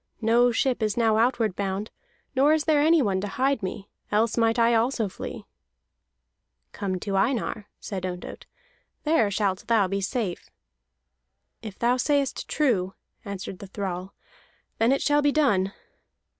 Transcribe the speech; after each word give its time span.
No 0.19 0.51
ship 0.51 0.81
is 0.81 0.97
now 0.97 1.17
outward 1.17 1.55
bound, 1.55 1.91
nor 2.35 2.53
is 2.53 2.63
there 2.63 2.81
anyone 2.81 3.21
to 3.21 3.27
hide 3.27 3.61
me. 3.61 3.87
Else 4.11 4.35
might 4.35 4.57
I 4.57 4.73
also 4.73 5.07
flee." 5.07 5.45
"Come 6.71 6.99
to 7.01 7.15
Einar," 7.15 7.67
said 7.79 8.03
Ondott. 8.03 8.47
"There 9.03 9.29
shalt 9.29 9.67
thou 9.67 9.87
be 9.87 10.01
safe." 10.01 10.49
"If 11.61 11.77
thou 11.77 11.97
sayest 11.97 12.47
true," 12.47 12.95
answered 13.23 13.59
the 13.59 13.67
thrall, 13.67 14.15
"then 14.79 14.91
it 14.91 15.03
shall 15.03 15.21
be 15.21 15.31
done." 15.31 15.71